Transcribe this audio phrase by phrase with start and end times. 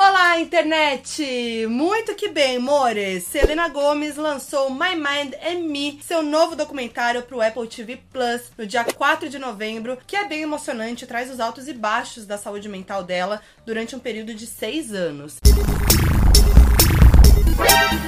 [0.00, 1.66] Olá, internet!
[1.66, 3.24] Muito que bem, mores!
[3.24, 8.42] Selena Gomes lançou My Mind and Me, seu novo documentário para o Apple TV Plus,
[8.56, 12.26] no dia 4 de novembro, que é bem emocionante e traz os altos e baixos
[12.26, 15.38] da saúde mental dela durante um período de seis anos.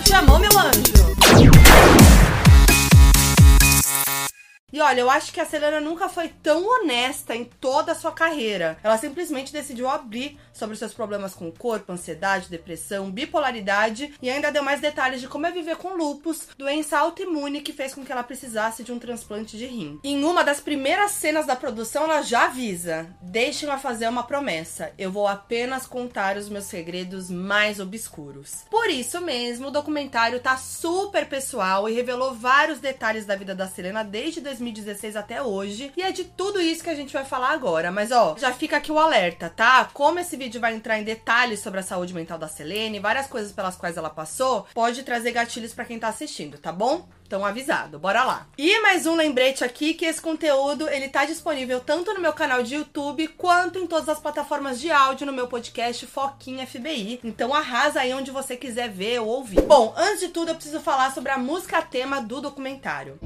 [0.06, 1.00] Chamou, meu anjo!
[4.72, 8.12] E olha, eu acho que a Selena nunca foi tão honesta em toda a sua
[8.12, 8.78] carreira.
[8.84, 14.52] Ela simplesmente decidiu abrir sobre seus problemas com o corpo, ansiedade, depressão, bipolaridade e ainda
[14.52, 18.12] deu mais detalhes de como é viver com lupus, doença autoimune que fez com que
[18.12, 19.98] ela precisasse de um transplante de rim.
[20.04, 24.92] Em uma das primeiras cenas da produção, ela já avisa: deixem-me fazer uma promessa.
[24.96, 28.64] Eu vou apenas contar os meus segredos mais obscuros.
[28.70, 33.66] Por isso mesmo, o documentário tá super pessoal e revelou vários detalhes da vida da
[33.66, 35.92] Selena desde 2000 2016 até hoje.
[35.96, 37.90] E é de tudo isso que a gente vai falar agora.
[37.90, 39.88] Mas ó, já fica aqui o alerta, tá?
[39.92, 43.52] Como esse vídeo vai entrar em detalhes sobre a saúde mental da Selene, várias coisas
[43.52, 47.08] pelas quais ela passou, pode trazer gatilhos para quem tá assistindo, tá bom?
[47.30, 48.48] Então avisado, bora lá.
[48.58, 52.60] E mais um lembrete aqui que esse conteúdo ele tá disponível tanto no meu canal
[52.60, 57.20] de YouTube quanto em todas as plataformas de áudio no meu podcast Foquinha FBI.
[57.22, 59.62] Então arrasa aí onde você quiser ver ou ouvir.
[59.62, 63.20] Bom, antes de tudo eu preciso falar sobre a música tema do documentário.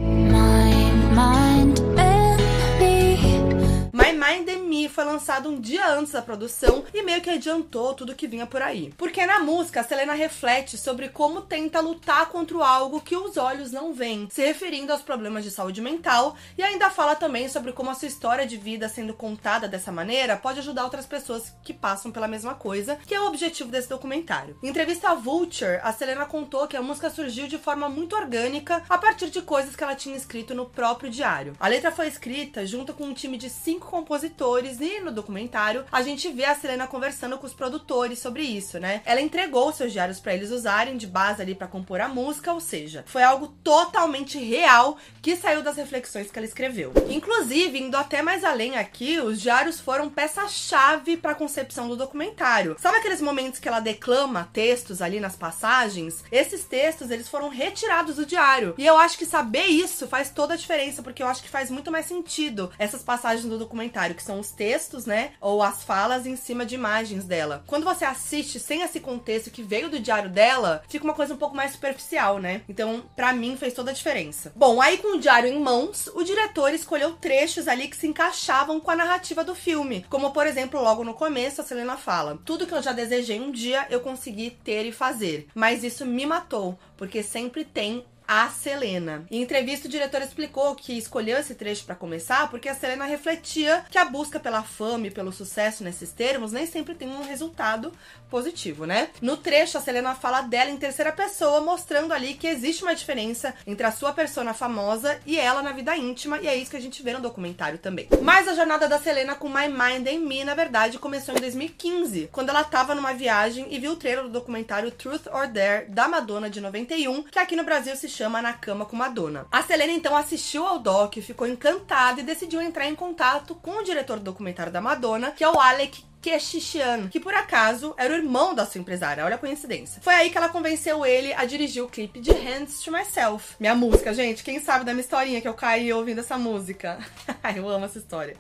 [4.25, 8.15] Mind and Me foi lançado um dia antes da produção e meio que adiantou tudo
[8.15, 8.95] que vinha por aí.
[8.97, 13.93] Porque na música, Selena reflete sobre como tenta lutar contra algo que os olhos não
[13.93, 17.95] veem, se referindo aos problemas de saúde mental, e ainda fala também sobre como a
[17.95, 22.27] sua história de vida sendo contada dessa maneira pode ajudar outras pessoas que passam pela
[22.27, 24.57] mesma coisa, que é o objetivo desse documentário.
[24.63, 28.83] Em entrevista à Vulture, a Selena contou que a música surgiu de forma muito orgânica
[28.89, 31.55] a partir de coisas que ela tinha escrito no próprio diário.
[31.61, 35.85] A letra foi escrita junto com um time de cinco cinco compositores e no documentário
[35.91, 39.03] a gente vê a Selena conversando com os produtores sobre isso, né?
[39.05, 42.61] Ela entregou seus diários para eles usarem de base ali para compor a música, ou
[42.61, 46.93] seja, foi algo totalmente real que saiu das reflexões que ela escreveu.
[47.09, 52.77] Inclusive, indo até mais além aqui, os diários foram peça-chave para a concepção do documentário.
[52.79, 56.23] Sabe aqueles momentos que ela declama textos ali nas passagens?
[56.31, 58.75] Esses textos, eles foram retirados do diário.
[58.79, 61.69] E eu acho que saber isso faz toda a diferença, porque eu acho que faz
[61.69, 65.33] muito mais sentido essas passagens do documentário documentário, que são os textos, né?
[65.41, 67.65] Ou as falas em cima de imagens dela.
[67.67, 71.37] Quando você assiste sem esse contexto que veio do diário dela, fica uma coisa um
[71.37, 72.63] pouco mais superficial, né?
[72.69, 74.53] Então, para mim, fez toda a diferença.
[74.55, 78.81] Bom, aí com o diário em mãos, o diretor escolheu trechos ali que se encaixavam
[78.81, 80.05] com a narrativa do filme.
[80.11, 83.51] Como, por exemplo, logo no começo, a Selena fala: Tudo que eu já desejei um
[83.51, 89.25] dia eu consegui ter e fazer, mas isso me matou, porque sempre tem a Selena.
[89.31, 93.85] Em entrevista, o diretor explicou que escolheu esse trecho para começar porque a Selena refletia
[93.91, 97.93] que a busca pela fama e pelo sucesso nesses termos nem sempre tem um resultado
[98.31, 99.11] positivo, né?
[99.21, 103.55] No trecho, a Selena fala dela em terceira pessoa, mostrando ali que existe uma diferença
[103.67, 106.81] entre a sua persona famosa e ela na vida íntima, e é isso que a
[106.81, 108.09] gente vê no documentário também.
[108.21, 112.29] Mas a jornada da Selena com My Mind and Me, na verdade, começou em 2015,
[112.33, 116.09] quando ela tava numa viagem e viu o trailer do documentário Truth or Dare da
[116.09, 119.47] Madonna de 91, que aqui no Brasil se chama Na Cama com Madonna.
[119.51, 123.83] A Selena então assistiu ao doc, ficou encantada e decidiu entrar em contato com o
[123.83, 128.17] diretor do documentário da Madonna, que é o Alec Keshishian, que por acaso era o
[128.17, 129.25] irmão da sua empresária.
[129.25, 130.01] Olha a coincidência.
[130.01, 133.57] Foi aí que ela convenceu ele a dirigir o clipe de Hands to Myself.
[133.61, 134.43] Minha música, gente.
[134.43, 136.99] Quem sabe da minha historinha que eu caí ouvindo essa música?
[137.55, 138.37] eu amo essa história.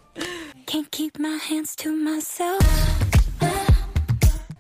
[0.67, 3.04] Can't keep my hands to myself.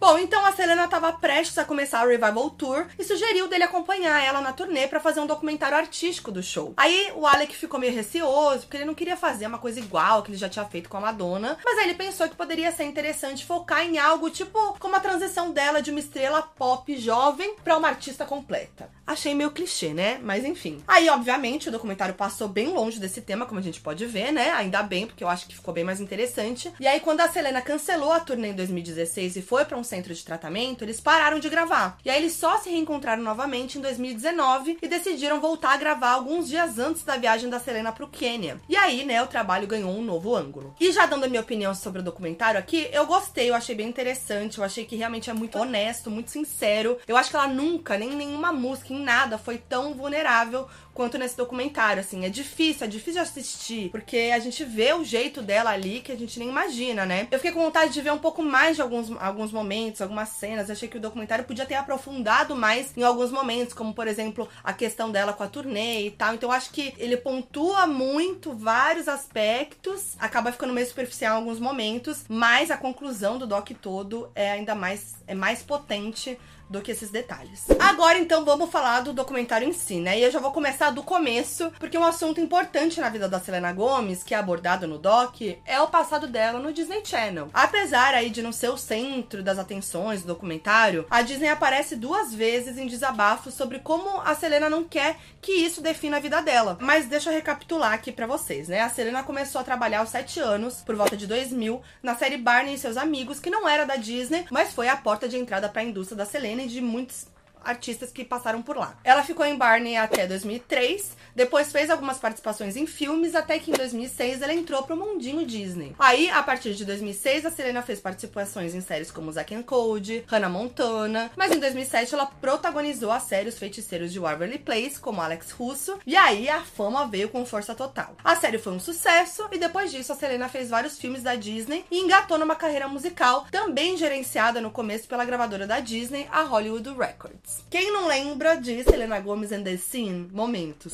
[0.06, 4.22] Bom, então a Selena estava prestes a começar a Revival Tour e sugeriu dele acompanhar
[4.22, 6.74] ela na turnê para fazer um documentário artístico do show.
[6.76, 10.30] Aí o Alec ficou meio receoso, porque ele não queria fazer uma coisa igual que
[10.30, 13.46] ele já tinha feito com a Madonna, mas aí ele pensou que poderia ser interessante
[13.46, 17.88] focar em algo tipo como a transição dela de uma estrela pop jovem para uma
[17.88, 18.90] artista completa.
[19.06, 20.18] Achei meio clichê, né?
[20.22, 20.82] Mas enfim.
[20.86, 24.50] Aí, obviamente, o documentário passou bem longe desse tema, como a gente pode ver, né?
[24.50, 26.72] Ainda bem, porque eu acho que ficou bem mais interessante.
[26.78, 30.12] E aí, quando a Selena cancelou a turnê em 2016 e foi para um centro
[30.12, 31.98] de tratamento, eles pararam de gravar.
[32.04, 36.48] E aí, eles só se reencontraram novamente em 2019 e decidiram voltar a gravar alguns
[36.48, 38.60] dias antes da viagem da Selena pro Quênia.
[38.68, 40.74] E aí, né, o trabalho ganhou um novo ângulo.
[40.80, 43.88] E já dando a minha opinião sobre o documentário aqui, eu gostei, eu achei bem
[43.88, 46.98] interessante, eu achei que realmente é muito honesto, muito sincero.
[47.06, 51.36] Eu acho que ela nunca, nem nenhuma música, em nada, foi tão vulnerável quanto nesse
[51.36, 52.24] documentário, assim.
[52.24, 56.16] É difícil, é difícil assistir, porque a gente vê o jeito dela ali que a
[56.16, 57.26] gente nem imagina, né?
[57.30, 60.70] Eu fiquei com vontade de ver um pouco mais de alguns, alguns momentos, algumas cenas.
[60.70, 64.72] achei que o documentário podia ter aprofundado mais em alguns momentos, como por exemplo a
[64.72, 66.34] questão dela com a turnê e tal.
[66.34, 71.58] Então eu acho que ele pontua muito vários aspectos, acaba ficando meio superficial em alguns
[71.58, 76.38] momentos, mas a conclusão do doc todo é ainda mais é mais potente
[76.74, 77.66] do que esses detalhes.
[77.78, 80.18] Agora então vamos falar do documentário em si, né?
[80.18, 83.72] E eu já vou começar do começo, porque um assunto importante na vida da Selena
[83.72, 87.48] Gomes, que é abordado no doc, é o passado dela no Disney Channel.
[87.54, 92.34] Apesar aí de não ser o centro das atenções do documentário, a Disney aparece duas
[92.34, 96.76] vezes em desabafos sobre como a Selena não quer que isso defina a vida dela.
[96.80, 98.80] Mas deixa eu recapitular aqui para vocês, né?
[98.80, 102.74] A Selena começou a trabalhar aos 7 anos, por volta de 2000, na série Barney
[102.74, 105.82] e seus amigos, que não era da Disney, mas foi a porta de entrada para
[105.82, 107.26] a indústria da Selena de muitos
[107.64, 108.96] artistas que passaram por lá.
[109.04, 113.74] Ela ficou em Barney até 2003, depois fez algumas participações em filmes, até que em
[113.74, 115.94] 2006 ela entrou pro mundinho Disney.
[115.98, 120.24] Aí, a partir de 2006, a Selena fez participações em séries como Zack and Cody,
[120.26, 125.20] Hannah Montana, mas em 2007 ela protagonizou a série Os Feiticeiros de Waverly Place, como
[125.20, 128.16] Alex Russo, e aí a fama veio com força total.
[128.22, 131.84] A série foi um sucesso, e depois disso a Selena fez vários filmes da Disney
[131.90, 136.90] e engatou numa carreira musical, também gerenciada no começo pela gravadora da Disney, a Hollywood
[136.90, 137.53] Records.
[137.70, 140.28] Quem não lembra de Selena Gomez and the Scene?
[140.32, 140.92] Momentos.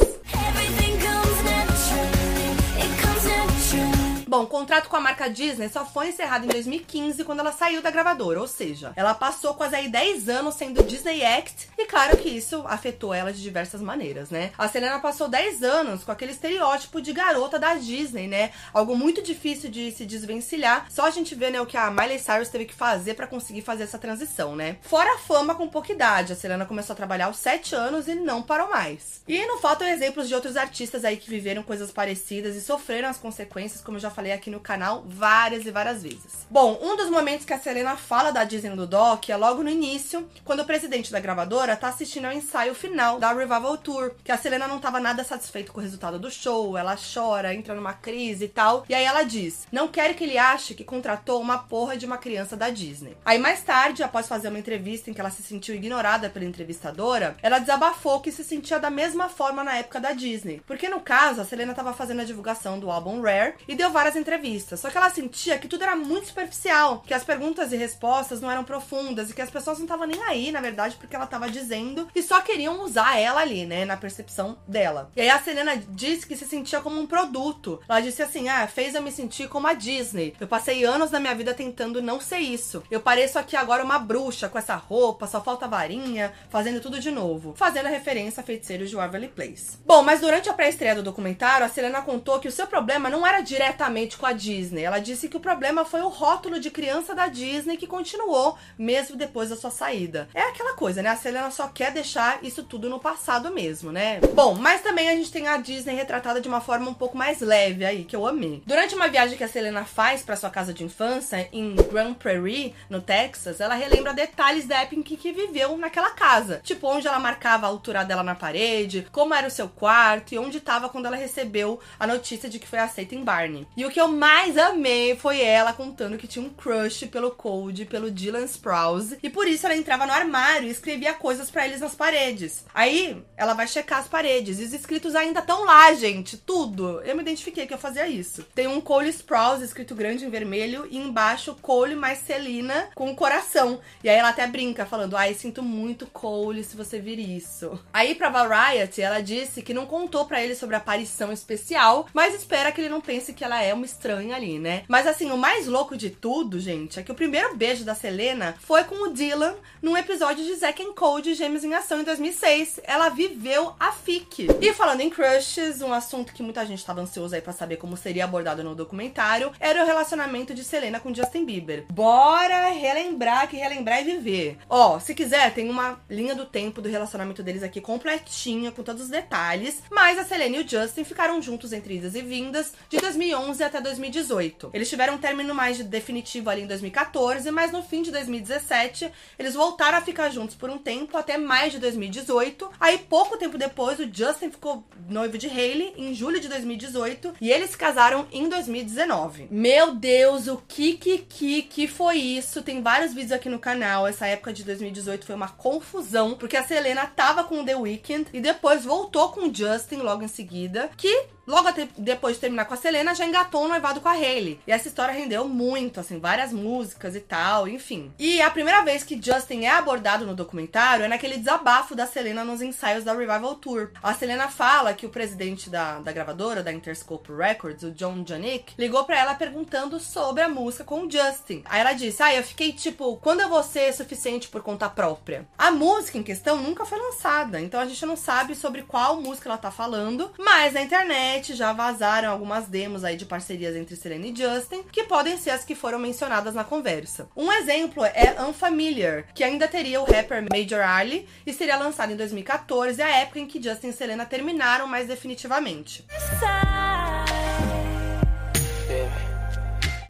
[4.30, 7.82] Bom, o contrato com a marca Disney só foi encerrado em 2015 quando ela saiu
[7.82, 12.16] da gravadora, ou seja, ela passou quase aí 10 anos sendo Disney Act e claro
[12.16, 14.52] que isso afetou ela de diversas maneiras, né?
[14.56, 18.52] A Selena passou 10 anos com aquele estereótipo de garota da Disney, né?
[18.72, 20.86] Algo muito difícil de se desvencilhar.
[20.88, 23.62] Só a gente vê, né, o que a Miley Cyrus teve que fazer para conseguir
[23.62, 24.76] fazer essa transição, né?
[24.82, 28.14] Fora a fama com pouca idade, a Selena começou a trabalhar aos 7 anos e
[28.14, 29.22] não parou mais.
[29.26, 33.18] E não faltam exemplos de outros artistas aí que viveram coisas parecidas e sofreram as
[33.18, 36.46] consequências, como eu já falei aqui no canal várias e várias vezes.
[36.50, 39.70] Bom, um dos momentos que a Selena fala da Disney no doc é logo no
[39.70, 44.32] início, quando o presidente da gravadora tá assistindo ao ensaio final da Revival Tour, que
[44.32, 47.92] a Selena não tava nada satisfeito com o resultado do show, ela chora, entra numa
[47.92, 51.58] crise e tal, e aí ela diz: "Não quero que ele ache que contratou uma
[51.58, 53.16] porra de uma criança da Disney".
[53.24, 57.36] Aí mais tarde, após fazer uma entrevista em que ela se sentiu ignorada pela entrevistadora,
[57.42, 61.40] ela desabafou que se sentia da mesma forma na época da Disney, porque no caso
[61.40, 64.80] a Selena tava fazendo a divulgação do álbum Rare e deu várias entrevistas.
[64.80, 68.50] Só que ela sentia que tudo era muito superficial, que as perguntas e respostas não
[68.50, 71.50] eram profundas e que as pessoas não estavam nem aí, na verdade, porque ela estava
[71.50, 75.10] dizendo e só queriam usar ela ali, né, na percepção dela.
[75.16, 77.80] E aí a Selena disse que se sentia como um produto.
[77.88, 80.34] Ela disse assim: "Ah, fez eu me sentir como a Disney.
[80.40, 82.82] Eu passei anos na minha vida tentando não ser isso.
[82.90, 87.10] Eu pareço aqui agora uma bruxa com essa roupa, só falta varinha, fazendo tudo de
[87.10, 89.78] novo", fazendo a referência a feiticeiros de Waverly Place.
[89.84, 93.26] Bom, mas durante a pré-estreia do documentário, a Selena contou que o seu problema não
[93.26, 94.82] era diretamente com a Disney.
[94.82, 99.16] Ela disse que o problema foi o rótulo de criança da Disney que continuou mesmo
[99.16, 100.28] depois da sua saída.
[100.34, 101.10] É aquela coisa, né?
[101.10, 104.20] A Selena só quer deixar isso tudo no passado mesmo, né?
[104.34, 107.40] Bom, mas também a gente tem a Disney retratada de uma forma um pouco mais
[107.40, 108.62] leve aí, que eu amei.
[108.66, 112.74] Durante uma viagem que a Selena faz para sua casa de infância em Grand Prairie,
[112.88, 116.60] no Texas, ela relembra detalhes da época em que viveu naquela casa.
[116.62, 120.38] Tipo, onde ela marcava a altura dela na parede, como era o seu quarto e
[120.38, 123.66] onde estava quando ela recebeu a notícia de que foi aceita em Barney.
[123.76, 127.84] E o que eu mais amei foi ela contando que tinha um crush pelo Code,
[127.84, 131.80] pelo Dylan Sprouse, e por isso ela entrava no armário e escrevia coisas para eles
[131.80, 132.64] nas paredes.
[132.74, 137.00] Aí ela vai checar as paredes e os escritos ainda estão lá, gente, tudo.
[137.02, 138.46] Eu me identifiquei que eu fazia isso.
[138.54, 143.14] Tem um Cole Sprouse escrito grande em vermelho e embaixo Cole mais Celina com um
[143.14, 143.80] coração.
[144.02, 147.78] E aí ela até brinca falando: "Ai, sinto muito Cole se você vir isso".
[147.92, 152.34] Aí para Variety, ela disse que não contou para ele sobre a aparição especial, mas
[152.34, 154.82] espera que ele não pense que ela é alma estranha ali, né?
[154.86, 158.54] Mas assim, o mais louco de tudo, gente, é que o primeiro beijo da Selena
[158.60, 162.80] foi com o Dylan num episódio de Zack and Cody Gêmeos em Ação em 2006.
[162.84, 164.48] Ela viveu a FIC.
[164.60, 167.96] E falando em crushes, um assunto que muita gente estava ansioso aí para saber como
[167.96, 171.86] seria abordado no documentário era o relacionamento de Selena com Justin Bieber.
[171.90, 174.58] Bora relembrar que relembrar é viver.
[174.68, 179.04] Ó, se quiser, tem uma linha do tempo do relacionamento deles aqui completinha com todos
[179.04, 182.98] os detalhes, mas a Selena e o Justin ficaram juntos entre idas e vindas de
[182.98, 184.70] 2011 até 2018.
[184.72, 189.54] Eles tiveram um término mais definitivo ali em 2014, mas no fim de 2017 eles
[189.54, 192.70] voltaram a ficar juntos por um tempo até mais de 2018.
[192.78, 197.50] Aí pouco tempo depois o Justin ficou noivo de Hailey em julho de 2018 e
[197.50, 199.48] eles se casaram em 2019.
[199.50, 202.62] Meu Deus, o que que que que foi isso?
[202.62, 204.06] Tem vários vídeos aqui no canal.
[204.06, 208.26] Essa época de 2018 foi uma confusão porque a Selena tava com o The Weeknd
[208.32, 212.74] e depois voltou com o Justin logo em seguida, que Logo depois de terminar com
[212.74, 214.60] a Selena, já engatou o noivado com a Hailey.
[214.68, 218.12] E essa história rendeu muito, assim, várias músicas e tal, enfim.
[218.20, 222.44] E a primeira vez que Justin é abordado no documentário é naquele desabafo da Selena
[222.44, 223.90] nos ensaios da Revival Tour.
[224.00, 228.74] A Selena fala que o presidente da, da gravadora, da Interscope Records, o John Janik,
[228.78, 231.62] ligou para ela perguntando sobre a música com o Justin.
[231.64, 235.48] Aí ela disse: Ah, eu fiquei tipo, quando eu vou ser suficiente por conta própria?
[235.58, 239.48] A música em questão nunca foi lançada, então a gente não sabe sobre qual música
[239.48, 243.96] ela tá falando, mas na internet internet já vazaram algumas demos aí de parcerias entre
[243.96, 247.28] Selena e Justin, que podem ser as que foram mencionadas na conversa.
[247.34, 252.16] Um exemplo é Unfamiliar, que ainda teria o rapper Major Ali e seria lançado em
[252.16, 256.04] 2014, a época em que Justin e Selena terminaram mais definitivamente.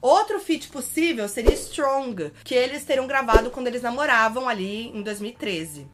[0.02, 5.86] Outro feat possível seria Strong, que eles teriam gravado quando eles namoravam ali em 2013.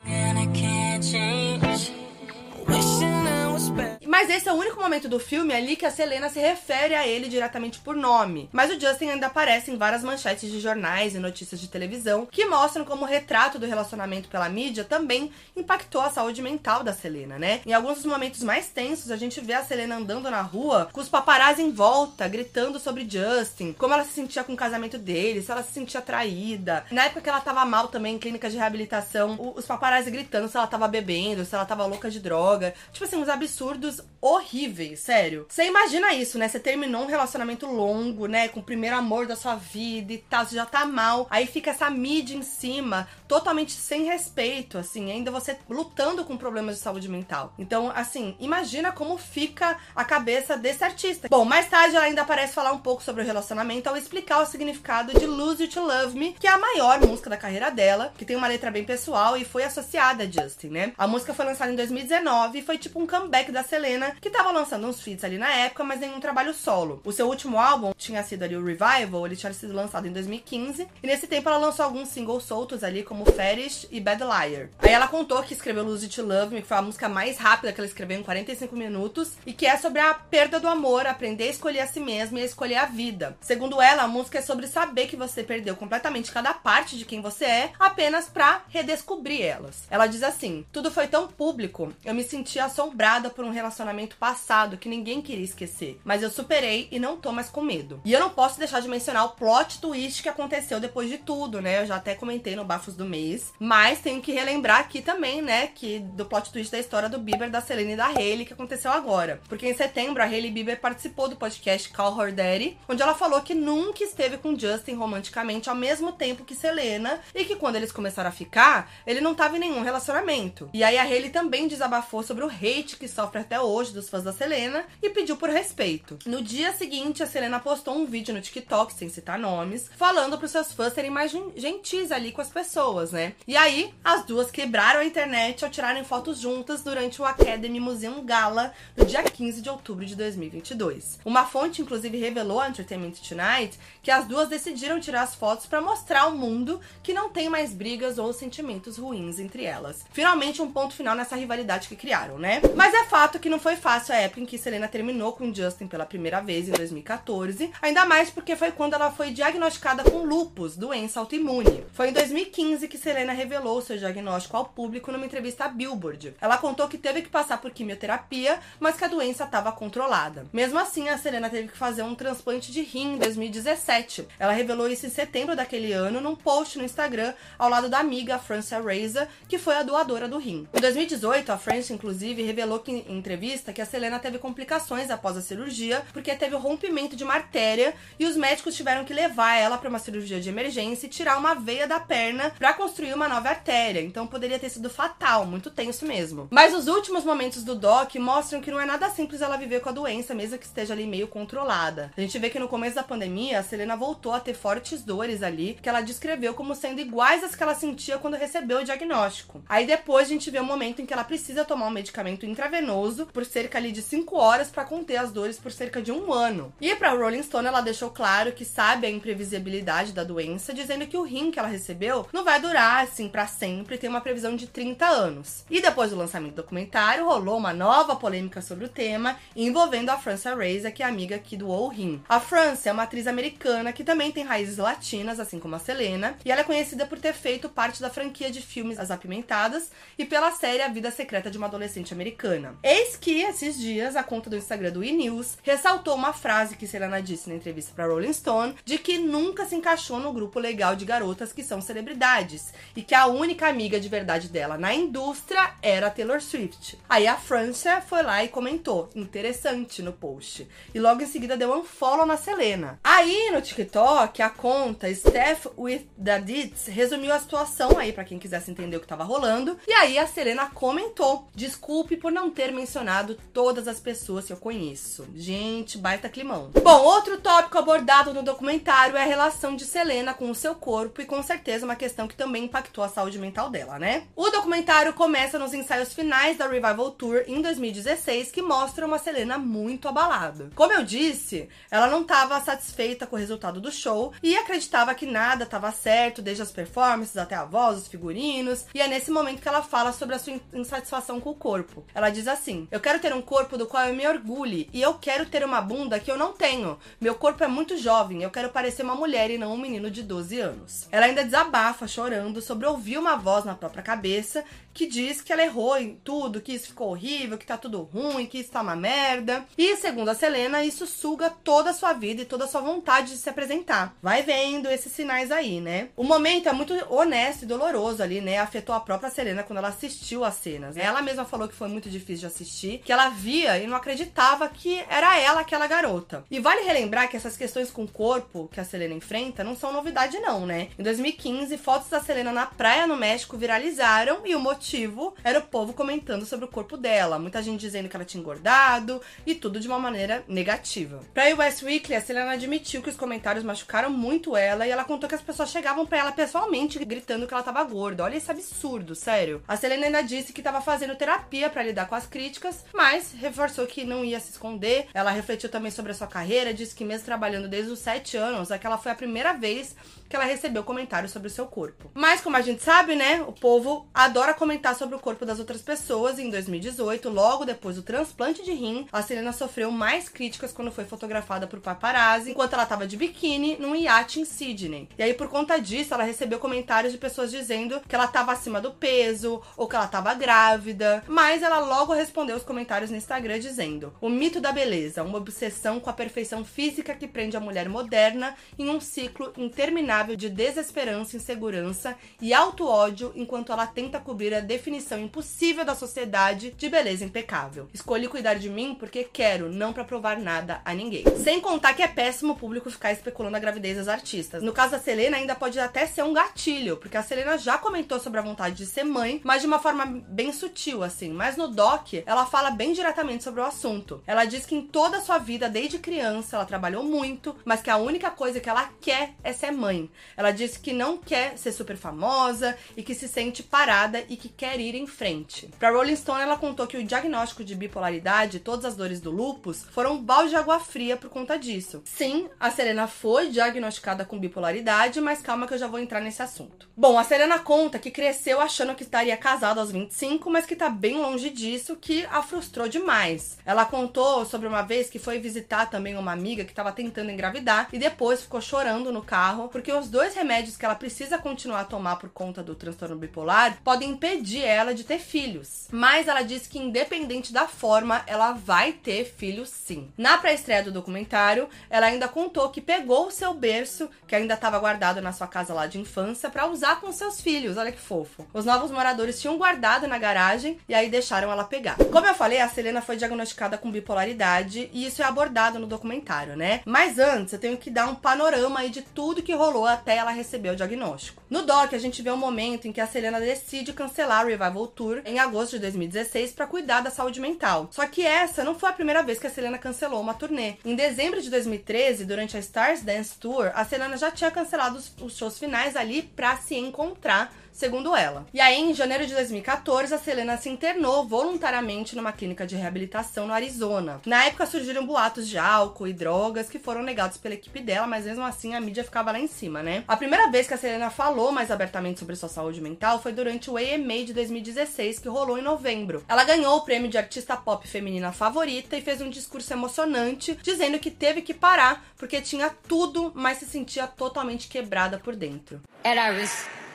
[4.18, 7.06] Mas esse é o único momento do filme ali que a Selena se refere a
[7.06, 8.48] ele diretamente por nome.
[8.50, 12.46] Mas o Justin ainda aparece em várias manchetes de jornais e notícias de televisão que
[12.46, 17.38] mostram como o retrato do relacionamento pela mídia também impactou a saúde mental da Selena,
[17.38, 17.60] né?
[17.66, 21.02] Em alguns dos momentos mais tensos, a gente vê a Selena andando na rua com
[21.02, 25.42] os paparazzi em volta, gritando sobre Justin, como ela se sentia com o casamento dele,
[25.42, 26.86] se ela se sentia traída.
[26.90, 30.56] Na época que ela tava mal também em clínica de reabilitação, os paparazzi gritando se
[30.56, 32.72] ela tava bebendo, se ela tava louca de droga.
[32.94, 35.46] Tipo assim, uns absurdos horríveis, sério.
[35.48, 36.48] Você imagina isso, né?
[36.48, 38.48] Você terminou um relacionamento longo, né?
[38.48, 41.26] Com o primeiro amor da sua vida e tal, você já tá mal.
[41.30, 46.76] Aí fica essa mídia em cima, totalmente sem respeito, assim, ainda você lutando com problemas
[46.76, 47.52] de saúde mental.
[47.58, 51.28] Então, assim, imagina como fica a cabeça desse artista.
[51.28, 54.46] Bom, mais tarde ela ainda aparece falar um pouco sobre o relacionamento ao explicar o
[54.46, 58.12] significado de Lose You to Love Me, que é a maior música da carreira dela,
[58.16, 60.92] que tem uma letra bem pessoal e foi associada a Justin, né?
[60.96, 64.50] A música foi lançada em 2019 e foi tipo um comeback da Selena, que tava
[64.50, 67.00] lançando uns feats ali na época, mas nenhum trabalho solo.
[67.04, 70.88] O seu último álbum tinha sido ali o Revival, ele tinha sido lançado em 2015,
[71.02, 74.68] e nesse tempo ela lançou alguns singles soltos ali, como Fetish e Bad Liar.
[74.78, 77.72] Aí ela contou que escreveu Lose It Love Me, que foi a música mais rápida
[77.72, 81.44] que ela escreveu em 45 minutos, e que é sobre a perda do amor, aprender
[81.44, 83.36] a escolher a si mesma e a escolher a vida.
[83.40, 87.20] Segundo ela, a música é sobre saber que você perdeu completamente cada parte de quem
[87.20, 89.84] você é, apenas pra redescobrir elas.
[89.90, 93.85] Ela diz assim: Tudo foi tão público, eu me senti assombrada por um relacionamento
[94.16, 96.00] passado que ninguém queria esquecer.
[96.04, 98.00] Mas eu superei e não tô mais com medo.
[98.04, 101.60] E eu não posso deixar de mencionar o plot twist que aconteceu depois de tudo,
[101.60, 101.82] né?
[101.82, 103.52] Eu já até comentei no Bafos do Mês.
[103.58, 105.68] Mas tenho que relembrar aqui também, né?
[105.68, 108.90] Que do plot twist da história do Bieber, da Selena e da Hailey que aconteceu
[108.90, 109.40] agora.
[109.48, 113.40] Porque em setembro a Hailey Bieber participou do podcast Call Her Daddy, onde ela falou
[113.42, 117.92] que nunca esteve com Justin romanticamente ao mesmo tempo que Selena e que quando eles
[117.92, 120.68] começaram a ficar, ele não tava em nenhum relacionamento.
[120.72, 124.24] E aí a Hailey também desabafou sobre o hate que sofre até hoje dos fãs
[124.24, 126.18] da Selena e pediu por respeito.
[126.26, 130.50] No dia seguinte, a Selena postou um vídeo no TikTok, sem citar nomes, falando pros
[130.50, 133.34] seus fãs serem mais gentis ali com as pessoas, né?
[133.46, 138.24] E aí, as duas quebraram a internet ao tirarem fotos juntas durante o Academy Museum
[138.24, 141.18] Gala no dia 15 de outubro de 2022.
[141.24, 145.80] Uma fonte, inclusive, revelou a Entertainment Tonight que as duas decidiram tirar as fotos para
[145.80, 150.04] mostrar ao mundo que não tem mais brigas ou sentimentos ruins entre elas.
[150.12, 152.60] Finalmente, um ponto final nessa rivalidade que criaram, né?
[152.74, 155.86] Mas é fato que não foi fácil a época em que Selena terminou com Justin
[155.86, 160.76] pela primeira vez, em 2014, ainda mais porque foi quando ela foi diagnosticada com lupus,
[160.76, 161.82] doença autoimune.
[161.94, 166.34] Foi em 2015 que Selena revelou seu diagnóstico ao público numa entrevista à Billboard.
[166.38, 170.44] Ela contou que teve que passar por quimioterapia, mas que a doença estava controlada.
[170.52, 174.28] Mesmo assim, a Selena teve que fazer um transplante de rim em 2017.
[174.38, 178.38] Ela revelou isso em setembro daquele ano num post no Instagram ao lado da amiga
[178.38, 180.68] Francia Reza, que foi a doadora do rim.
[180.74, 185.08] Em 2018, a Francia, inclusive, revelou que em entrevista entrevista que a Selena teve complicações
[185.08, 189.14] após a cirurgia, porque teve o rompimento de uma artéria e os médicos tiveram que
[189.14, 193.14] levar ela para uma cirurgia de emergência e tirar uma veia da perna para construir
[193.14, 194.00] uma nova artéria.
[194.00, 196.48] Então poderia ter sido fatal, muito tenso mesmo.
[196.50, 199.90] Mas os últimos momentos do doc mostram que não é nada simples ela viver com
[199.90, 202.10] a doença, mesmo que esteja ali meio controlada.
[202.16, 205.42] A gente vê que no começo da pandemia, a Selena voltou a ter fortes dores
[205.42, 209.62] ali, que ela descreveu como sendo iguais às que ela sentia quando recebeu o diagnóstico.
[209.68, 212.44] Aí depois a gente vê o um momento em que ela precisa tomar um medicamento
[212.44, 216.32] intravenoso por cerca ali de 5 horas para conter as dores por cerca de um
[216.32, 216.72] ano.
[216.80, 221.18] E para Rolling Stone ela deixou claro que sabe a imprevisibilidade da doença, dizendo que
[221.18, 224.66] o rim que ela recebeu não vai durar assim para sempre, tem uma previsão de
[224.66, 225.66] 30 anos.
[225.70, 230.16] E depois do lançamento do documentário, rolou uma nova polêmica sobre o tema, envolvendo a
[230.16, 232.22] França Razer, que é amiga que doou o rim.
[232.26, 236.38] A França é uma atriz americana que também tem raízes latinas, assim como a Selena,
[236.42, 240.24] e ela é conhecida por ter feito parte da franquia de filmes As Apimentadas e
[240.24, 242.74] pela série A Vida Secreta de uma Adolescente Americana.
[242.82, 247.20] Eis que, esses dias, a conta do Instagram do E-News ressaltou uma frase que Selena
[247.20, 251.04] disse na entrevista para Rolling Stone de que nunca se encaixou no grupo legal de
[251.04, 256.10] garotas que são celebridades e que a única amiga de verdade dela na indústria era
[256.10, 256.98] Taylor Swift.
[257.08, 260.68] Aí a Francia foi lá e comentou, interessante no post.
[260.94, 263.00] E logo em seguida deu um follow na Selena.
[263.02, 268.38] Aí no TikTok, a conta Steph with the Deeds resumiu a situação aí para quem
[268.38, 269.78] quisesse entender o que tava rolando.
[269.86, 273.15] E aí a Selena comentou: "Desculpe por não ter mencionado
[273.52, 275.26] todas as pessoas que eu conheço".
[275.34, 276.70] Gente, baita climão.
[276.82, 281.20] Bom, outro tópico abordado no documentário é a relação de Selena com o seu corpo
[281.20, 284.24] e com certeza uma questão que também impactou a saúde mental dela, né?
[284.34, 289.58] O documentário começa nos ensaios finais da Revival Tour em 2016, que mostra uma Selena
[289.58, 290.70] muito abalada.
[290.74, 295.26] Como eu disse, ela não estava satisfeita com o resultado do show e acreditava que
[295.26, 299.62] nada estava certo, desde as performances até a voz, os figurinos, e é nesse momento
[299.62, 302.04] que ela fala sobre a sua insatisfação com o corpo.
[302.14, 305.14] Ela diz assim: Eu quero ter um corpo do qual eu me orgulhe e eu
[305.14, 306.98] quero ter uma bunda que eu não tenho.
[307.20, 310.24] Meu corpo é muito jovem, eu quero parecer uma mulher e não um menino de
[310.24, 311.06] 12 anos.
[311.12, 314.64] Ela ainda desabafa, chorando, sobre ouvir uma voz na própria cabeça
[314.96, 318.46] que diz que ela errou em tudo, que isso ficou horrível, que tá tudo ruim,
[318.46, 319.66] que isso tá uma merda.
[319.76, 323.32] E segundo a Selena, isso suga toda a sua vida e toda a sua vontade
[323.32, 324.16] de se apresentar.
[324.22, 326.08] Vai vendo esses sinais aí, né?
[326.16, 328.58] O momento é muito honesto e doloroso ali, né?
[328.58, 330.96] Afetou a própria Selena quando ela assistiu as cenas.
[330.96, 334.68] Ela mesma falou que foi muito difícil de assistir, que ela via e não acreditava
[334.68, 336.44] que era ela aquela garota.
[336.50, 339.92] E vale relembrar que essas questões com o corpo que a Selena enfrenta não são
[339.92, 340.88] novidade não, né?
[340.98, 345.62] Em 2015, fotos da Selena na praia no México viralizaram e o motivo era o
[345.62, 347.38] povo comentando sobre o corpo dela.
[347.38, 351.20] Muita gente dizendo que ela tinha engordado e tudo de uma maneira negativa.
[351.34, 355.28] Pra US Weekly, a Selena admitiu que os comentários machucaram muito ela e ela contou
[355.28, 358.24] que as pessoas chegavam para ela pessoalmente gritando que ela tava gorda.
[358.24, 359.62] Olha esse absurdo, sério.
[359.68, 363.86] A Selena ainda disse que tava fazendo terapia para lidar com as críticas, mas reforçou
[363.86, 365.08] que não ia se esconder.
[365.12, 368.70] Ela refletiu também sobre a sua carreira, disse que mesmo trabalhando desde os 7 anos,
[368.70, 369.94] aquela foi a primeira vez
[370.28, 372.10] que ela recebeu comentários sobre o seu corpo.
[372.14, 375.82] Mas como a gente sabe, né, o povo adora comentar sobre o corpo das outras
[375.82, 376.38] pessoas.
[376.38, 380.92] E em 2018, logo depois do transplante de rim, a Selena sofreu mais críticas quando
[380.92, 385.08] foi fotografada por paparazzi, enquanto ela estava de biquíni num iate em Sydney.
[385.18, 388.80] E aí por conta disso, ela recebeu comentários de pessoas dizendo que ela estava acima
[388.80, 391.22] do peso ou que ela estava grávida.
[391.26, 396.00] Mas ela logo respondeu os comentários no Instagram dizendo: "O mito da beleza, uma obsessão
[396.00, 401.36] com a perfeição física que prende a mulher moderna em um ciclo interminável de desesperança,
[401.36, 407.88] insegurança e auto-ódio enquanto ela tenta cobrir a definição impossível da sociedade de beleza impecável.
[407.92, 411.24] Escolhi cuidar de mim porque quero, não para provar nada a ninguém.
[411.42, 414.62] Sem contar que é péssimo o público ficar especulando a gravidez das artistas.
[414.62, 418.18] No caso da Selena, ainda pode até ser um gatilho, porque a Selena já comentou
[418.18, 421.30] sobre a vontade de ser mãe, mas de uma forma bem sutil, assim.
[421.30, 424.22] Mas no doc, ela fala bem diretamente sobre o assunto.
[424.26, 427.90] Ela diz que em toda a sua vida, desde criança, ela trabalhou muito, mas que
[427.90, 430.05] a única coisa que ela quer é ser mãe.
[430.36, 434.48] Ela disse que não quer ser super famosa e que se sente parada e que
[434.48, 435.68] quer ir em frente.
[435.78, 439.30] Para Rolling Stone, ela contou que o diagnóstico de bipolaridade e todas as dores do
[439.30, 442.02] lupus foram um balde de água fria por conta disso.
[442.04, 446.42] Sim, a Serena foi diagnosticada com bipolaridade, mas calma que eu já vou entrar nesse
[446.42, 446.88] assunto.
[446.96, 450.88] Bom, a Serena conta que cresceu achando que estaria casada aos 25, mas que tá
[450.88, 453.58] bem longe disso, que a frustrou demais.
[453.64, 457.88] Ela contou sobre uma vez que foi visitar também uma amiga que estava tentando engravidar
[457.92, 461.84] e depois ficou chorando no carro porque os dois remédios que ela precisa continuar a
[461.84, 465.88] tomar por conta do transtorno bipolar podem impedir ela de ter filhos.
[465.90, 470.10] Mas ela disse que, independente da forma, ela vai ter filhos sim.
[470.16, 474.78] Na pré-estreia do documentário, ela ainda contou que pegou o seu berço, que ainda estava
[474.78, 477.76] guardado na sua casa lá de infância, para usar com seus filhos.
[477.76, 478.46] Olha que fofo.
[478.52, 481.96] Os novos moradores tinham guardado na garagem e aí deixaram ela pegar.
[481.96, 486.56] Como eu falei, a Selena foi diagnosticada com bipolaridade e isso é abordado no documentário,
[486.56, 486.82] né?
[486.84, 490.30] Mas antes, eu tenho que dar um panorama aí de tudo que rolou até ela
[490.30, 491.42] receber o diagnóstico.
[491.48, 494.86] No doc, a gente vê um momento em que a Selena decide cancelar o Revival
[494.88, 497.88] Tour em agosto de 2016 para cuidar da saúde mental.
[497.90, 500.74] Só que essa não foi a primeira vez que a Selena cancelou uma turnê.
[500.84, 505.36] Em dezembro de 2013, durante a Stars Dance Tour, a Selena já tinha cancelado os
[505.36, 508.46] shows finais ali para se encontrar segundo ela.
[508.52, 513.46] E aí, em janeiro de 2014, a Selena se internou voluntariamente numa clínica de reabilitação
[513.46, 514.20] no Arizona.
[514.24, 518.24] Na época surgiram boatos de álcool e drogas que foram negados pela equipe dela, mas
[518.24, 520.04] mesmo assim a mídia ficava lá em cima, né?
[520.08, 523.70] A primeira vez que a Selena falou mais abertamente sobre sua saúde mental foi durante
[523.70, 526.24] o AMA de 2016, que rolou em novembro.
[526.28, 530.98] Ela ganhou o prêmio de artista pop feminina favorita e fez um discurso emocionante, dizendo
[530.98, 535.80] que teve que parar porque tinha tudo, mas se sentia totalmente quebrada por dentro.
[536.04, 536.85] And I was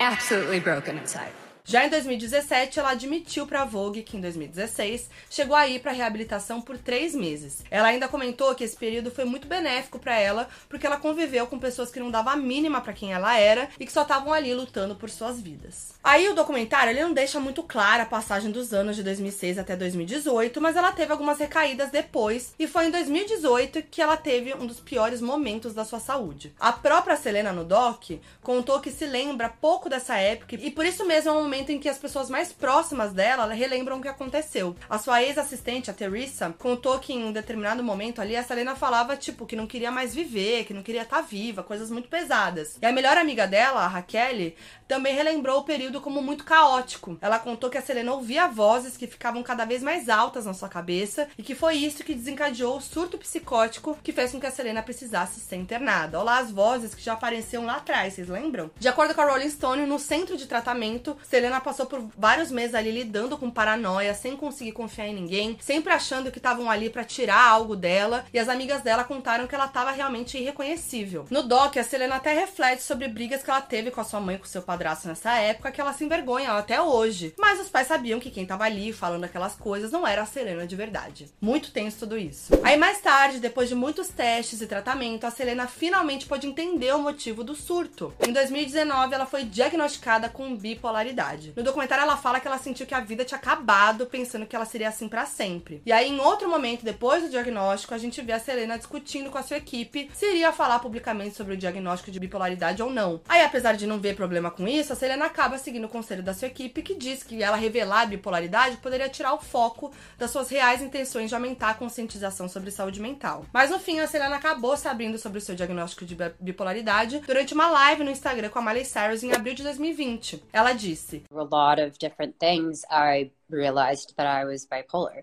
[0.00, 1.32] absolutely broken inside.
[1.70, 6.62] Já em 2017, ela admitiu para Vogue que em 2016 chegou a ir para reabilitação
[6.62, 7.62] por três meses.
[7.70, 11.58] Ela ainda comentou que esse período foi muito benéfico para ela, porque ela conviveu com
[11.58, 14.54] pessoas que não davam a mínima para quem ela era e que só estavam ali
[14.54, 15.92] lutando por suas vidas.
[16.08, 19.76] Aí o documentário ele não deixa muito clara a passagem dos anos de 2006 até
[19.76, 24.66] 2018, mas ela teve algumas recaídas depois e foi em 2018 que ela teve um
[24.66, 26.54] dos piores momentos da sua saúde.
[26.58, 31.04] A própria Selena no doc contou que se lembra pouco dessa época e por isso
[31.04, 34.74] mesmo é um momento em que as pessoas mais próximas dela relembram o que aconteceu.
[34.88, 39.14] A sua ex-assistente, a Teresa, contou que em um determinado momento ali, a Selena falava,
[39.14, 42.78] tipo, que não queria mais viver, que não queria estar tá viva, coisas muito pesadas.
[42.80, 44.54] E a melhor amiga dela, a Raquel,
[44.88, 47.18] também relembrou o período como muito caótico.
[47.20, 50.68] Ela contou que a Selena ouvia vozes que ficavam cada vez mais altas na sua
[50.68, 54.50] cabeça e que foi isso que desencadeou o surto psicótico que fez com que a
[54.50, 56.18] Selena precisasse ser internada.
[56.18, 58.70] Olha lá as vozes que já apareciam lá atrás, vocês lembram?
[58.78, 62.74] De acordo com a Rolling Stone, no centro de tratamento, Selena passou por vários meses
[62.74, 67.04] ali lidando com paranoia, sem conseguir confiar em ninguém, sempre achando que estavam ali para
[67.04, 71.26] tirar algo dela, e as amigas dela contaram que ela estava realmente irreconhecível.
[71.30, 74.36] No doc, a Selena até reflete sobre brigas que ela teve com a sua mãe
[74.36, 77.32] e com seu padrasto nessa época, que ela se envergonha até hoje.
[77.38, 80.66] Mas os pais sabiam que quem estava ali falando aquelas coisas não era a Selena
[80.66, 81.28] de verdade.
[81.40, 82.52] Muito tenso tudo isso.
[82.64, 86.98] Aí mais tarde, depois de muitos testes e tratamento, a Selena finalmente pôde entender o
[86.98, 88.12] motivo do surto.
[88.26, 91.52] Em 2019, ela foi diagnosticada com bipolaridade.
[91.54, 94.64] No documentário ela fala que ela sentiu que a vida tinha acabado, pensando que ela
[94.64, 95.80] seria assim para sempre.
[95.86, 99.38] E aí, em outro momento, depois do diagnóstico, a gente vê a Selena discutindo com
[99.38, 103.20] a sua equipe se iria falar publicamente sobre o diagnóstico de bipolaridade ou não.
[103.28, 106.32] Aí, apesar de não ver problema com isso, a Selena acaba seguindo o conselho da
[106.32, 110.48] sua equipe, que diz que ela revelar a bipolaridade poderia tirar o foco das suas
[110.48, 113.44] reais intenções de aumentar a conscientização sobre saúde mental.
[113.52, 117.52] Mas no fim, a Selena acabou se abrindo sobre o seu diagnóstico de bipolaridade durante
[117.52, 120.42] uma live no Instagram com a Miley Cyrus em abril de 2020.
[120.54, 125.22] Ela disse: a lot of different things, I realized that I was bipolar.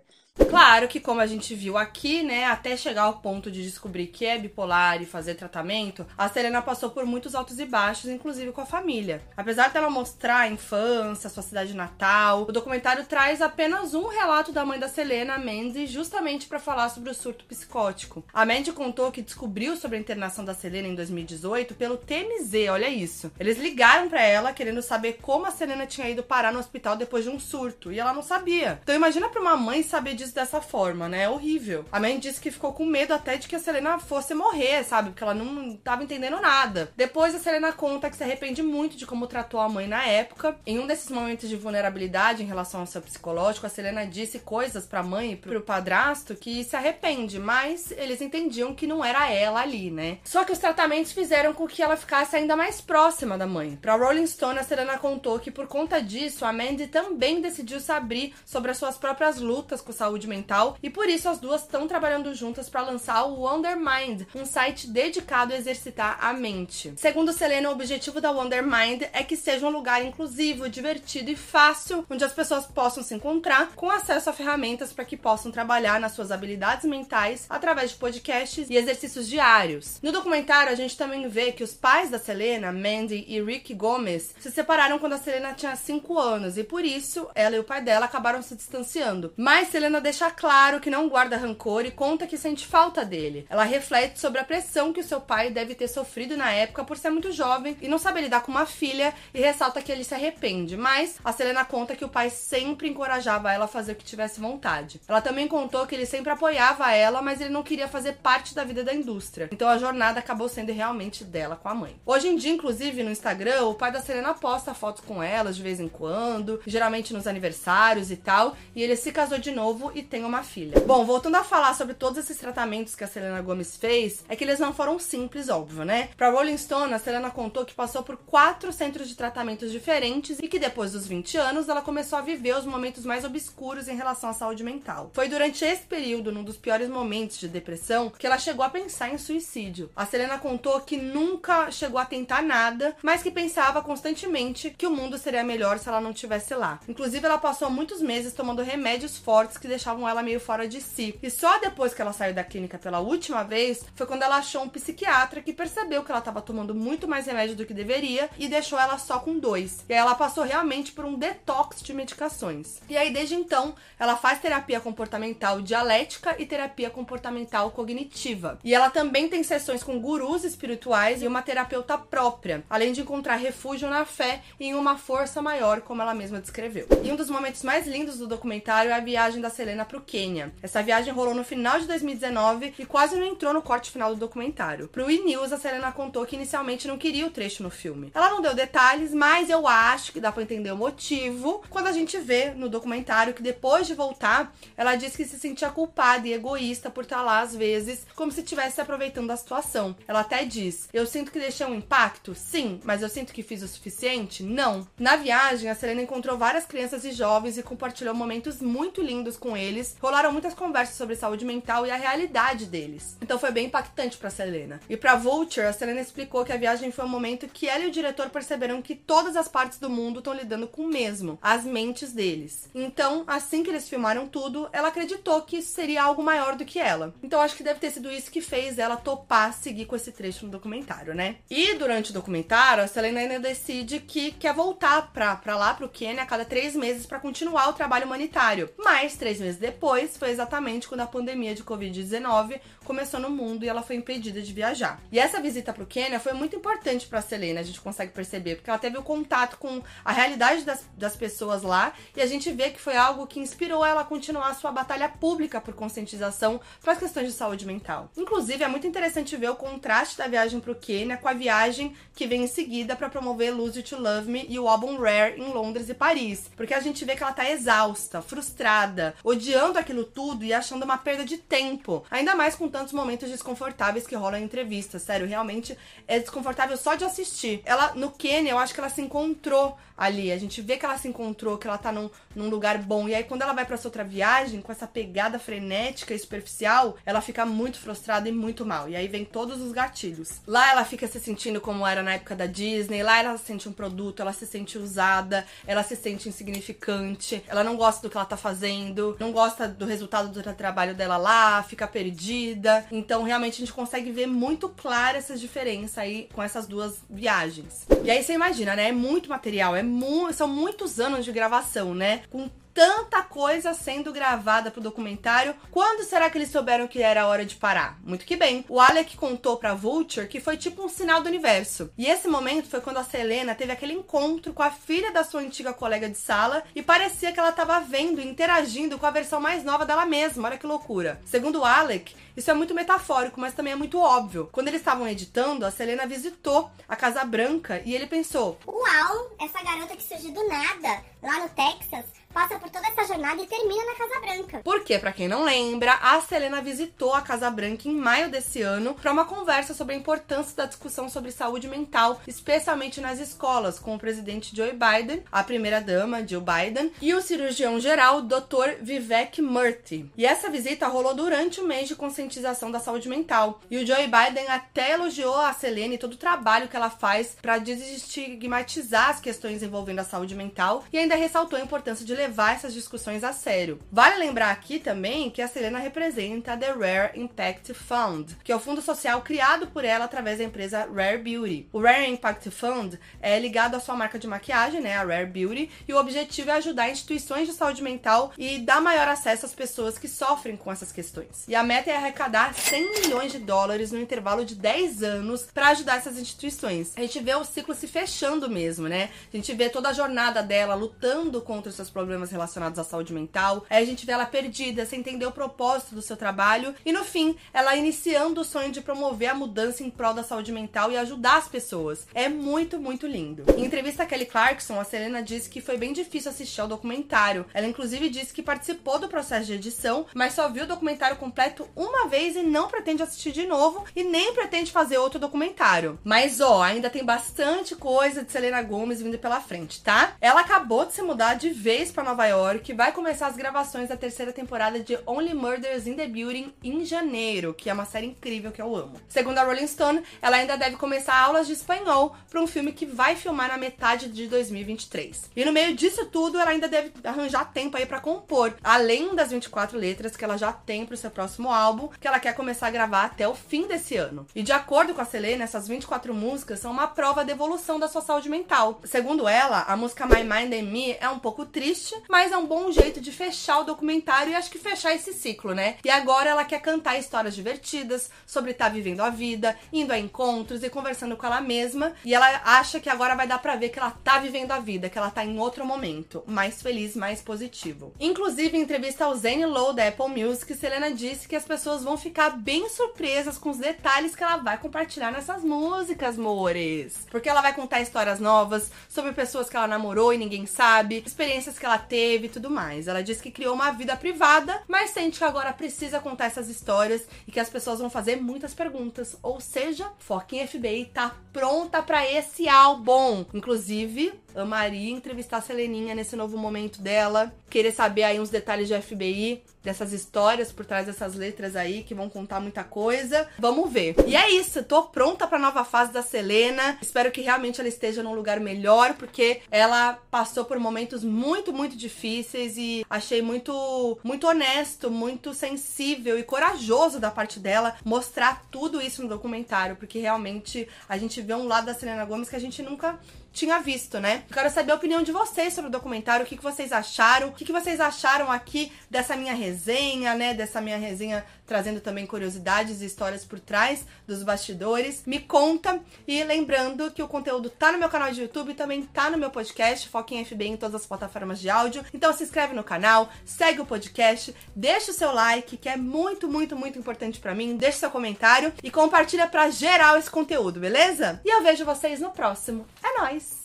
[0.56, 4.26] Claro que, como a gente viu aqui, né, até chegar ao ponto de descobrir que
[4.26, 8.62] é bipolar e fazer tratamento, a Selena passou por muitos altos e baixos, inclusive com
[8.62, 9.22] a família.
[9.36, 14.66] Apesar dela mostrar a infância, sua cidade natal, o documentário traz apenas um relato da
[14.66, 18.24] mãe da Selena, Mandy, justamente para falar sobre o surto psicótico.
[18.34, 22.90] A Mandy contou que descobriu sobre a internação da Selena em 2018 pelo TMZ, olha
[22.90, 23.32] isso.
[23.40, 27.24] Eles ligaram para ela querendo saber como a Selena tinha ido parar no hospital depois
[27.24, 28.80] de um surto, e ela não sabia.
[28.84, 31.24] Então imagina para uma mãe saber disso dessa forma, né?
[31.24, 31.86] É horrível.
[31.92, 35.10] A mãe disse que ficou com medo até de que a Selena fosse morrer, sabe?
[35.10, 36.92] Porque ela não tava entendendo nada.
[36.96, 40.58] Depois a Selena conta que se arrepende muito de como tratou a mãe na época.
[40.66, 44.86] Em um desses momentos de vulnerabilidade em relação ao seu psicológico, a Selena disse coisas
[44.86, 49.62] pra mãe e pro padrasto que se arrepende, mas eles entendiam que não era ela
[49.62, 50.20] ali, né?
[50.24, 53.78] Só que os tratamentos fizeram com que ela ficasse ainda mais próxima da mãe.
[53.82, 57.92] Pra Rolling Stone, a Selena contou que por conta disso, a Mandy também decidiu se
[57.92, 61.62] abrir sobre as suas próprias lutas com saúde saúde mental e por isso as duas
[61.62, 66.94] estão trabalhando juntas para lançar o Wonder Mind, um site dedicado a exercitar a mente.
[66.96, 71.36] Segundo Selena, o objetivo da Wonder Mind é que seja um lugar inclusivo, divertido e
[71.36, 76.00] fácil, onde as pessoas possam se encontrar com acesso a ferramentas para que possam trabalhar
[76.00, 80.00] nas suas habilidades mentais através de podcasts e exercícios diários.
[80.02, 84.34] No documentário, a gente também vê que os pais da Selena, Mandy e Rick Gomez,
[84.40, 87.82] se separaram quando a Selena tinha 5 anos e por isso ela e o pai
[87.82, 89.34] dela acabaram se distanciando.
[89.36, 93.48] Mas Selena deixa claro que não guarda rancor e conta que sente falta dele.
[93.50, 96.96] Ela reflete sobre a pressão que o seu pai deve ter sofrido na época por
[96.96, 100.14] ser muito jovem e não saber lidar com uma filha e ressalta que ele se
[100.14, 100.78] arrepende.
[100.78, 104.40] Mas a Selena conta que o pai sempre encorajava ela a fazer o que tivesse
[104.40, 105.02] vontade.
[105.08, 108.64] Ela também contou que ele sempre apoiava ela, mas ele não queria fazer parte da
[108.64, 109.50] vida da indústria.
[109.52, 112.00] Então a jornada acabou sendo realmente dela com a mãe.
[112.06, 115.64] Hoje em dia, inclusive, no Instagram, o pai da Selena posta fotos com elas de
[115.64, 120.04] vez em quando, geralmente nos aniversários e tal, e ele se casou de novo e
[120.04, 120.80] tem uma filha.
[120.82, 124.44] Bom, voltando a falar sobre todos esses tratamentos que a Selena Gomez fez, é que
[124.44, 126.10] eles não foram simples, óbvio, né?
[126.18, 130.48] Pra Rolling Stone, a Selena contou que passou por quatro centros de tratamentos diferentes e
[130.48, 134.30] que depois dos 20 anos ela começou a viver os momentos mais obscuros em relação
[134.30, 135.12] à saúde mental.
[135.14, 139.10] Foi durante esse período, num dos piores momentos de depressão, que ela chegou a pensar
[139.10, 139.90] em suicídio.
[139.96, 144.92] A Selena contou que nunca chegou a tentar nada, mas que pensava constantemente que o
[144.92, 146.80] mundo seria melhor se ela não estivesse lá.
[146.88, 151.18] Inclusive, ela passou muitos meses tomando remédios fortes que deixavam ela meio fora de si.
[151.22, 154.64] E só depois que ela saiu da clínica pela última vez foi quando ela achou
[154.64, 158.48] um psiquiatra que percebeu que ela estava tomando muito mais remédio do que deveria e
[158.48, 159.84] deixou ela só com dois.
[159.88, 162.82] E aí ela passou realmente por um detox de medicações.
[162.90, 168.60] E aí desde então, ela faz terapia comportamental dialética e terapia comportamental cognitiva.
[168.64, 173.36] E ela também tem sessões com gurus espirituais e uma terapeuta própria, além de encontrar
[173.36, 176.88] refúgio na fé e em uma força maior, como ela mesma descreveu.
[177.04, 180.54] E um dos momentos mais lindos do documentário é a viagem da Para o Quênia.
[180.62, 184.20] Essa viagem rolou no final de 2019 e quase não entrou no corte final do
[184.20, 184.88] documentário.
[184.88, 185.26] Pro E!
[185.26, 188.12] News, a Selena contou que inicialmente não queria o trecho no filme.
[188.14, 191.92] Ela não deu detalhes, mas eu acho que dá para entender o motivo quando a
[191.92, 196.34] gente vê no documentário que depois de voltar, ela disse que se sentia culpada e
[196.34, 199.96] egoísta por estar lá às vezes, como se estivesse se aproveitando da situação.
[200.08, 202.36] Ela até diz: Eu sinto que deixei um impacto?
[202.36, 204.44] Sim, mas eu sinto que fiz o suficiente?
[204.44, 204.88] Não.
[205.00, 209.55] Na viagem, a Selena encontrou várias crianças e jovens e compartilhou momentos muito lindos com
[209.56, 209.96] eles.
[210.02, 213.18] Rolaram muitas conversas sobre saúde mental e a realidade deles.
[213.22, 214.80] Então foi bem impactante para Selena.
[214.90, 217.88] E para Vulture, a Selena explicou que a viagem foi um momento que ela e
[217.88, 221.64] o diretor perceberam que todas as partes do mundo estão lidando com o mesmo, as
[221.64, 222.70] mentes deles.
[222.74, 226.80] Então, assim que eles filmaram tudo, ela acreditou que isso seria algo maior do que
[226.80, 227.14] ela.
[227.22, 230.46] Então acho que deve ter sido isso que fez ela topar seguir com esse trecho
[230.46, 231.38] no documentário, né?
[231.50, 235.90] E durante o documentário, a Selena ainda decide que quer voltar pra, pra lá, pro
[235.90, 238.70] Quênia, a cada três meses para continuar o trabalho humanitário.
[238.78, 243.68] Mas, três meses depois, foi exatamente quando a pandemia de Covid-19 começou no mundo e
[243.68, 245.02] ela foi impedida de viajar.
[245.12, 248.70] E essa visita pro Quênia foi muito importante pra Selena, a gente consegue perceber, porque
[248.70, 252.70] ela teve o contato com a realidade das, das pessoas lá e a gente vê
[252.70, 256.94] que foi algo que inspirou ela a continuar a sua batalha pública por conscientização para
[256.94, 258.10] as questões de saúde mental.
[258.16, 262.28] Inclusive, é muito interessante ver o contraste da viagem pro Quênia com a viagem que
[262.28, 265.52] vem em seguida para promover Lose You to Love Me e o álbum Rare em
[265.52, 270.44] Londres e Paris, porque a gente vê que ela tá exausta, frustrada, odiando aquilo tudo
[270.44, 274.44] e achando uma perda de tempo, ainda mais com tantos momentos desconfortáveis que rolam em
[274.44, 275.02] entrevistas.
[275.02, 277.62] Sério, realmente é desconfortável só de assistir.
[277.64, 280.30] Ela, no Quênia, eu acho que ela se encontrou ali.
[280.30, 283.08] A gente vê que ela se encontrou, que ela tá num, num lugar bom.
[283.08, 286.98] E aí, quando ela vai para essa outra viagem, com essa pegada frenética e superficial,
[287.06, 288.90] ela fica muito frustrada e muito mal.
[288.90, 290.42] E aí vem todos os gatilhos.
[290.46, 293.04] Lá ela fica se sentindo como era na época da Disney.
[293.04, 297.64] Lá ela se sente um produto, ela se sente usada, ela se sente insignificante, ela
[297.64, 301.64] não gosta do que ela tá fazendo, não gosta do resultado do trabalho dela lá,
[301.64, 302.65] fica perdida.
[302.92, 307.86] Então, realmente, a gente consegue ver muito claro essas diferenças aí com essas duas viagens.
[308.04, 308.90] E aí você imagina, né?
[308.90, 312.22] É muito material, é mu são muitos anos de gravação, né?
[312.30, 315.56] Com tanta coisa sendo gravada pro documentário.
[315.72, 317.98] Quando será que eles souberam que era hora de parar?
[318.04, 318.66] Muito que bem.
[318.68, 321.90] O Alec contou pra Vulture que foi tipo um sinal do universo.
[321.98, 325.40] E esse momento foi quando a Selena teve aquele encontro com a filha da sua
[325.40, 329.40] antiga colega de sala e parecia que ela tava vendo e interagindo com a versão
[329.40, 330.50] mais nova dela mesma.
[330.50, 331.22] Olha que loucura.
[331.26, 334.50] Segundo o Alec, isso é muito metafórico, mas também é muito óbvio.
[334.52, 339.64] Quando eles estavam editando, a Selena visitou a Casa Branca e ele pensou: Uau, essa
[339.64, 343.86] garota que surgiu do nada, lá no Texas, passa por toda essa jornada e termina
[343.86, 344.62] na Casa Branca.
[344.62, 348.94] Porque, para quem não lembra, a Selena visitou a Casa Branca em maio desse ano
[348.94, 353.96] para uma conversa sobre a importância da discussão sobre saúde mental, especialmente nas escolas, com
[353.96, 358.82] o presidente Joe Biden, a primeira-dama Jill Biden e o cirurgião geral Dr.
[358.82, 360.12] Vivek Murthy.
[360.18, 363.62] E essa visita rolou durante o mês de conscientização da saúde mental.
[363.72, 367.38] E o Joe Biden até elogiou a Selena e todo o trabalho que ela faz
[367.42, 372.56] para desestigmatizar as questões envolvendo a saúde mental e ainda ressaltou a importância de levar
[372.56, 373.80] essas discussões a sério.
[373.92, 378.56] Vale lembrar aqui também que a Selena representa a The Rare Impact Fund, que é
[378.56, 381.70] o fundo social criado por ela através da empresa Rare Beauty.
[381.72, 385.70] O Rare Impact Fund é ligado à sua marca de maquiagem, né, a Rare Beauty,
[385.88, 390.00] e o objetivo é ajudar instituições de saúde mental e dar maior acesso às pessoas
[390.00, 391.46] que sofrem com essas questões.
[391.48, 395.70] E a meta é arrecadar 100 milhões de dólares no intervalo de 10 anos para
[395.70, 396.94] ajudar essas instituições.
[396.98, 399.12] A gente vê o ciclo se fechando mesmo, né?
[399.32, 403.14] A gente vê toda a jornada dela lutando contra os seus problemas relacionados à saúde
[403.14, 403.66] mental.
[403.70, 407.04] Aí a gente vê ela perdida, sem entender o propósito do seu trabalho e no
[407.04, 410.98] fim, ela iniciando o sonho de promover a mudança em prol da saúde mental e
[410.98, 412.08] ajudar as pessoas.
[412.14, 413.44] É muito, muito lindo.
[413.58, 417.46] Em entrevista a Kelly Clarkson, a Selena disse que foi bem difícil assistir ao documentário.
[417.54, 421.68] Ela inclusive disse que participou do processo de edição, mas só viu o documentário completo
[421.76, 426.00] uma vez e não pretende assistir de novo e nem pretende fazer outro documentário.
[426.04, 430.16] Mas ó, ainda tem bastante coisa de Selena Gomez vindo pela frente, tá?
[430.22, 433.98] Ela acabou de se mudar de vez para Nova York vai começar as gravações da
[433.98, 438.52] terceira temporada de Only Murders in the Building em janeiro, que é uma série incrível
[438.52, 438.94] que eu amo.
[439.10, 442.86] Segundo a Rolling Stone, ela ainda deve começar aulas de espanhol para um filme que
[442.86, 445.32] vai filmar na metade de 2023.
[445.36, 449.32] E no meio disso tudo, ela ainda deve arranjar tempo aí para compor, além das
[449.32, 452.72] 24 letras que ela já tem pro seu próximo álbum, que ela quer começar a
[452.72, 454.28] gravar até o fim desse ano.
[454.36, 457.88] E de acordo com a Selena, essas 24 músicas são uma prova de evolução da
[457.88, 458.80] sua saúde mental.
[458.84, 462.46] Segundo ela, a música My Mind and Me é um pouco triste, mas é um
[462.46, 465.78] bom jeito de fechar o documentário e acho que fechar esse ciclo, né?
[465.84, 470.00] E agora ela quer cantar histórias divertidas sobre estar tá vivendo a vida, indo a
[470.00, 471.94] encontros e conversando com ela mesma.
[472.04, 474.90] E ela acha que agora vai dar pra ver que ela tá vivendo a vida,
[474.90, 477.94] que ela tá em outro momento, mais feliz, mais positivo.
[478.00, 481.98] Inclusive, em entrevista ao Zane Lowe da Apple Music, Selena disse que as pessoas vão
[481.98, 487.06] ficar bem surpresas com os detalhes que ela vai compartilhar nessas músicas, mores.
[487.10, 491.58] Porque ela vai contar histórias novas sobre pessoas que ela namorou e ninguém sabe, experiências
[491.58, 492.88] que ela teve e tudo mais.
[492.88, 497.08] Ela disse que criou uma vida privada, mas sente que agora precisa contar essas histórias
[497.28, 499.18] e que as pessoas vão fazer muitas perguntas.
[499.22, 503.26] Ou seja, Foquinha FBI tá pronta para esse álbum.
[503.34, 508.82] Inclusive, amaria entrevistar a Seleninha nesse novo momento dela, querer saber aí uns detalhes de
[508.82, 513.28] FBI, dessas histórias por trás dessas letras aí que vão contar muita coisa.
[513.40, 513.96] Vamos ver.
[514.06, 516.78] E é isso, tô pronta para nova fase da Selena.
[516.82, 521.65] Espero que realmente ela esteja num lugar melhor, porque ela passou por momentos muito, muito
[521.74, 528.82] difíceis e achei muito muito honesto, muito sensível e corajoso da parte dela mostrar tudo
[528.82, 532.40] isso no documentário, porque realmente a gente vê um lado da Selena Gomes que a
[532.40, 533.00] gente nunca
[533.32, 534.24] tinha visto, né?
[534.32, 537.32] quero saber a opinião de vocês sobre o documentário, o que, que vocês acharam, o
[537.34, 540.34] que, que vocês acharam aqui dessa minha resenha, né?
[540.34, 545.04] Dessa minha resenha trazendo também curiosidades e histórias por trás dos bastidores.
[545.06, 548.84] Me conta e lembrando que o conteúdo tá no meu canal de YouTube e também
[548.84, 551.84] tá no meu podcast, Foca em FB em todas as plataformas de áudio.
[551.94, 556.28] Então se inscreve no canal, segue o podcast, deixa o seu like, que é muito,
[556.28, 557.56] muito, muito importante para mim.
[557.56, 561.22] Deixa seu comentário e compartilha para geral esse conteúdo, beleza?
[561.24, 562.66] E eu vejo vocês no próximo.
[562.84, 563.45] É nós.